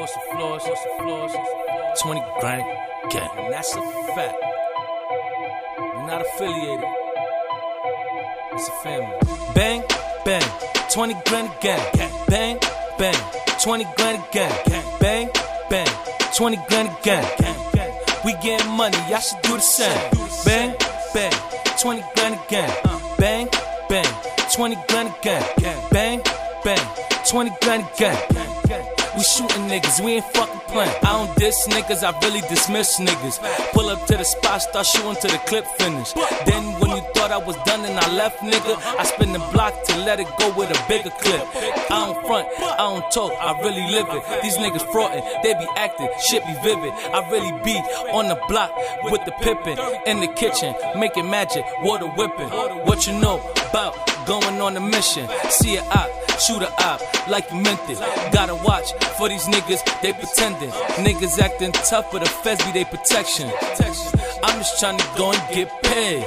Cost 0.00 0.14
the 0.14 0.34
floors, 0.34 0.62
cost 0.62 0.82
the 0.82 1.02
floors. 1.02 1.32
20 2.00 2.22
grand 2.40 2.64
gang. 3.10 3.28
And 3.36 3.52
that's 3.52 3.76
a 3.76 3.82
fact. 4.16 4.34
We're 5.78 6.06
not 6.06 6.22
affiliated. 6.22 6.88
It's 8.54 8.66
a 8.66 8.72
family. 8.82 9.52
Bang, 9.54 9.84
bang. 10.24 10.42
20 10.90 11.14
grand 11.26 11.50
gang. 11.60 11.86
Bang, 12.28 12.58
bang. 12.98 13.14
20 13.62 13.84
grand 13.98 14.24
gang. 14.32 14.64
Bang, 15.00 15.28
bang. 15.68 15.88
20 16.34 16.56
grand 16.70 16.96
gang. 17.02 17.26
We 18.24 18.32
getting 18.42 18.70
money, 18.70 18.96
y'all 19.10 19.20
should 19.20 19.42
do 19.42 19.52
the 19.52 19.60
same. 19.60 19.90
Uh. 20.14 20.44
Bang, 20.46 20.74
bang. 21.12 21.32
20 21.78 22.02
grand 22.14 22.38
gang. 22.48 22.72
Bang, 23.18 23.48
bang. 23.90 24.06
20 24.50 24.78
grand 24.88 25.14
gang. 25.20 25.44
Bang, 25.90 26.22
bang. 26.64 26.80
20 27.26 27.50
grand 27.60 27.84
gang. 27.98 28.99
We 29.16 29.24
shooting 29.24 29.66
niggas, 29.68 30.04
we 30.04 30.12
ain't 30.14 30.24
fucking 30.26 30.60
playing. 30.68 30.94
I 31.02 31.12
don't 31.12 31.36
diss 31.36 31.66
niggas, 31.68 32.04
I 32.04 32.16
really 32.20 32.42
dismiss 32.42 33.00
niggas. 33.00 33.38
Pull 33.72 33.88
up 33.88 34.06
to 34.06 34.16
the 34.16 34.24
spot, 34.24 34.62
start 34.62 34.86
shooting 34.86 35.16
to 35.16 35.28
the 35.28 35.38
clip 35.46 35.66
finish. 35.78 36.12
Then 36.46 36.78
when 36.78 36.90
you 36.90 37.02
thought 37.14 37.32
I 37.32 37.38
was 37.38 37.56
done 37.66 37.84
and 37.84 37.98
I 37.98 38.12
left, 38.14 38.38
nigga, 38.38 38.76
I 38.98 39.02
spin 39.04 39.32
the 39.32 39.40
block 39.52 39.74
to 39.84 39.96
let 39.98 40.20
it 40.20 40.28
go 40.38 40.54
with 40.56 40.70
a 40.70 40.80
bigger 40.88 41.10
clip. 41.10 41.42
I 41.90 42.06
don't 42.06 42.26
front, 42.26 42.48
I 42.60 42.76
don't 42.76 43.10
talk, 43.10 43.32
I 43.40 43.58
really 43.60 43.90
live 43.90 44.06
it. 44.10 44.42
These 44.42 44.58
niggas 44.58 44.86
frontin', 44.92 45.24
they 45.42 45.54
be 45.54 45.66
acting, 45.76 46.08
shit 46.28 46.46
be 46.46 46.54
vivid. 46.62 46.92
I 47.12 47.28
really 47.30 47.52
be 47.64 47.74
on 48.12 48.28
the 48.28 48.38
block 48.48 48.70
with 49.10 49.24
the 49.24 49.32
pippin' 49.42 49.78
in 50.06 50.20
the 50.20 50.28
kitchen, 50.28 50.74
making 50.96 51.28
magic, 51.28 51.64
water 51.82 52.06
whipping. 52.06 52.48
What 52.86 53.06
you 53.06 53.18
know 53.18 53.40
about 53.70 53.96
going 54.26 54.60
on 54.60 54.76
a 54.76 54.80
mission? 54.80 55.28
See 55.48 55.74
it 55.74 55.84
out 55.96 56.10
shoot 56.40 56.62
a 56.62 56.70
op 56.82 57.00
like 57.28 57.50
you 57.50 57.60
meant 57.60 57.80
it. 57.88 57.98
Gotta 58.32 58.54
watch 58.54 58.92
for 59.18 59.28
these 59.28 59.44
niggas, 59.44 59.82
they 60.00 60.12
pretending. 60.12 60.70
Niggas 61.04 61.38
acting 61.38 61.72
tough, 61.72 62.10
but 62.12 62.20
the 62.20 62.28
feds 62.28 62.64
be 62.64 62.72
they 62.72 62.84
protection. 62.84 63.50
I'm 64.42 64.58
just 64.58 64.80
trying 64.80 64.98
to 64.98 65.06
go 65.16 65.32
and 65.32 65.54
get 65.54 65.68
paid. 65.82 66.24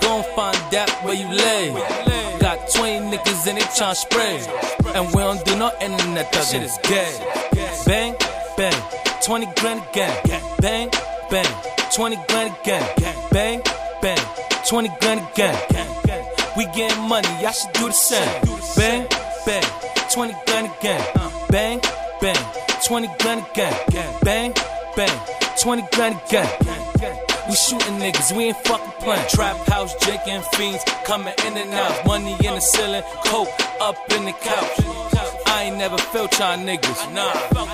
Go 0.00 0.18
and 0.18 0.26
find 0.34 0.74
out 0.74 0.90
where 1.04 1.14
you 1.14 1.28
lay. 1.28 1.72
Got 2.40 2.68
20 2.70 3.16
niggas 3.16 3.46
and 3.46 3.58
they 3.58 3.62
tryna 3.62 3.94
spray. 3.94 4.36
And 4.94 5.06
we 5.14 5.20
don't 5.22 5.44
do 5.44 5.56
no 5.56 5.70
internet, 5.80 6.32
that 6.32 6.44
shit 6.44 6.62
is 6.62 6.78
gay. 6.82 7.12
Bang, 7.86 8.16
bang, 8.56 8.82
20 9.22 9.46
grand 9.60 9.82
again. 9.90 10.42
Bang, 10.60 10.90
bang, 11.30 11.46
20 11.94 12.16
grand 12.28 12.54
again. 12.62 12.96
Bang, 13.30 13.62
bang, 14.00 14.18
20 14.66 14.90
grand 15.00 15.20
again. 15.32 16.01
We 16.56 16.66
getting 16.66 17.08
money, 17.08 17.28
y'all 17.40 17.52
should 17.52 17.72
do 17.72 17.86
the 17.86 17.92
same. 17.92 18.28
Bang, 18.76 19.06
bang, 19.46 19.64
20 20.12 20.34
grand 20.46 20.70
again. 20.78 21.02
Bang, 21.48 21.80
bang, 22.20 22.36
20 22.84 23.08
grand 23.20 23.46
again. 23.52 23.74
Bang, 24.22 24.52
bang, 24.94 25.20
20 25.60 25.82
grand 25.92 26.20
again. 26.28 26.48
We 27.48 27.54
shooting 27.56 27.98
niggas, 27.98 28.36
we 28.36 28.44
ain't 28.44 28.56
fucking 28.58 28.92
playing. 29.00 29.28
Trap 29.30 29.56
house, 29.66 29.94
Jake 30.04 30.28
and 30.28 30.44
fiends 30.44 30.84
coming 31.04 31.34
in 31.46 31.56
and 31.56 31.72
out. 31.72 32.06
Money 32.06 32.32
in 32.32 32.54
the 32.54 32.60
ceiling, 32.60 33.02
coke 33.24 33.48
up 33.80 33.96
in 34.12 34.26
the 34.26 34.32
couch. 34.32 35.21
I 35.82 35.86
ain't 35.86 35.90
never 35.90 36.02
felt 36.12 36.38
y'all 36.38 36.58
niggas. 36.58 37.12
Nah, 37.12 37.32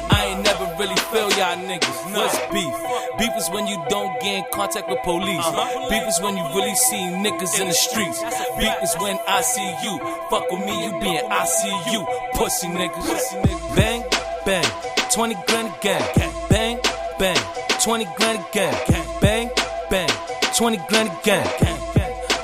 I 0.08 0.32
ain't 0.32 0.42
never 0.42 0.64
really 0.80 0.96
feel 1.12 1.28
y'all 1.36 1.60
niggas. 1.60 2.16
What's 2.16 2.38
beef? 2.54 2.72
Beef 3.18 3.36
is 3.36 3.50
when 3.50 3.66
you 3.66 3.76
don't 3.90 4.18
get 4.22 4.38
in 4.38 4.44
contact 4.50 4.88
with 4.88 5.02
police. 5.02 5.44
Beef 5.90 6.08
is 6.08 6.18
when 6.22 6.34
you 6.34 6.42
really 6.56 6.74
see 6.74 6.96
niggas 6.96 7.60
in 7.60 7.68
the 7.68 7.74
streets. 7.74 8.22
Beef 8.58 8.72
is 8.82 8.96
when 8.98 9.18
I 9.28 9.42
see 9.42 9.68
you. 9.84 9.98
Fuck 10.30 10.50
with 10.50 10.64
me, 10.64 10.86
you 10.86 10.98
being 11.00 11.20
I 11.30 11.44
see 11.44 11.92
you. 11.92 12.06
Pussy 12.32 12.68
niggas. 12.68 13.76
Bang, 13.76 14.02
bang. 14.46 14.64
20 15.12 15.36
grand 15.46 15.74
again. 15.76 16.32
Bang, 16.48 16.78
bang. 17.18 17.36
20 17.82 18.06
grand 18.16 18.42
again. 18.48 18.74
Bang, 19.20 19.50
bang. 19.90 20.08
20 20.56 20.78
grand 20.88 21.10
again. 21.20 21.46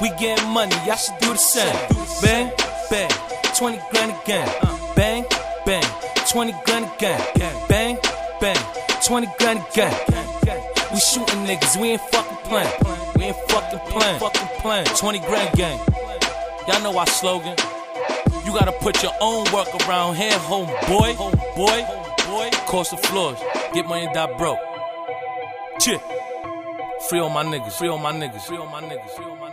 We 0.03 0.11
getting 0.19 0.47
money, 0.51 0.77
y'all 0.85 0.97
should 0.97 1.19
do 1.21 1.31
the 1.31 1.39
same. 1.39 1.75
Bang, 2.21 2.53
bang. 2.91 3.11
20 3.57 3.81
grand 3.91 4.13
again. 4.23 4.47
Bang. 4.63 4.74
20 6.35 6.53
grand 6.67 6.91
again. 6.97 7.21
Bang, 7.69 7.97
bang. 8.41 8.57
20 9.07 9.29
grand 9.39 9.61
again. 9.71 9.95
We 10.93 10.99
shooting 10.99 11.47
niggas, 11.47 11.81
we 11.81 11.91
ain't 11.91 12.01
fucking 12.01 12.37
playing. 12.39 12.73
We 13.15 13.25
ain't 13.27 13.37
fucking 13.49 13.79
playing. 13.79 14.19
Fucking 14.19 14.49
playing. 14.59 14.87
20 14.87 15.19
grand 15.21 15.57
gang. 15.57 15.79
Y'all 16.67 16.83
know 16.83 16.99
our 16.99 17.07
slogan. 17.07 17.55
You 18.45 18.53
gotta 18.53 18.73
put 18.73 19.01
your 19.01 19.13
own 19.21 19.45
work 19.53 19.69
around 19.87 20.17
here, 20.17 20.33
homeboy. 20.33 21.15
Homeboy. 21.15 21.87
Homeboy. 21.87 22.51
Cost 22.67 22.91
the 22.91 22.97
floors. 22.97 23.39
Get 23.73 23.87
money 23.87 24.07
and 24.07 24.13
die 24.13 24.37
broke. 24.37 24.59
Chip. 25.79 26.03
Free 27.09 27.21
all 27.21 27.31
my 27.31 27.45
niggas. 27.45 27.75
Free 27.75 27.87
all 27.87 27.99
my 27.99 28.11
niggas. 28.11 28.41
Free 28.41 28.57
all 28.57 28.67
my 28.67 28.83
niggas. 28.83 29.11
Free 29.11 29.25
all 29.25 29.37
my 29.37 29.44